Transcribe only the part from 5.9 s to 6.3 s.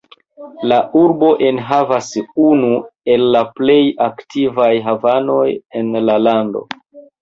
la